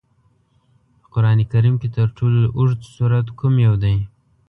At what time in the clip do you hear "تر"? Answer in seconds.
1.97-2.07